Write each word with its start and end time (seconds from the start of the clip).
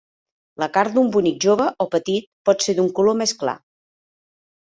La 0.61 0.67
carn 0.77 0.93
d'un 0.95 1.09
bonic 1.15 1.35
jove 1.45 1.67
o 1.85 1.87
petit 1.97 2.25
pot 2.49 2.65
ser 2.69 2.75
d'un 2.79 2.89
color 3.01 3.15
més 3.21 3.35
clar. 3.43 3.55